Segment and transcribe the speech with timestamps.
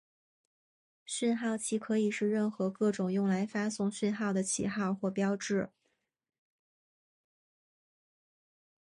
[1.05, 5.69] 讯号旗可以是任何各种用来发送讯号的旗号或标志。